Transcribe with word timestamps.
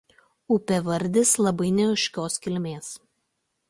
Upėvardis 0.55 1.35
labai 1.47 1.71
neaiškios 1.79 2.43
kilmės. 2.47 2.95